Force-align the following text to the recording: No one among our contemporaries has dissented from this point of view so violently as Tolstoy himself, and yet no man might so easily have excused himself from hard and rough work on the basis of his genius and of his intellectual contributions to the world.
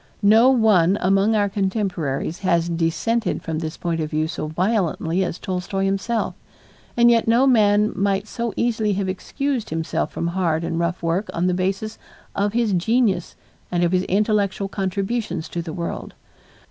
No 0.23 0.49
one 0.49 0.97
among 0.99 1.35
our 1.35 1.47
contemporaries 1.47 2.39
has 2.39 2.69
dissented 2.69 3.43
from 3.43 3.59
this 3.59 3.77
point 3.77 3.99
of 4.01 4.09
view 4.09 4.27
so 4.27 4.47
violently 4.47 5.23
as 5.23 5.37
Tolstoy 5.37 5.85
himself, 5.85 6.33
and 6.97 7.11
yet 7.11 7.27
no 7.27 7.45
man 7.45 7.91
might 7.93 8.27
so 8.27 8.51
easily 8.57 8.93
have 8.93 9.07
excused 9.07 9.69
himself 9.69 10.11
from 10.11 10.29
hard 10.29 10.63
and 10.63 10.79
rough 10.79 11.03
work 11.03 11.29
on 11.35 11.45
the 11.45 11.53
basis 11.53 11.99
of 12.35 12.53
his 12.53 12.73
genius 12.73 13.35
and 13.71 13.83
of 13.83 13.91
his 13.91 14.01
intellectual 14.05 14.67
contributions 14.67 15.47
to 15.49 15.61
the 15.61 15.71
world. 15.71 16.15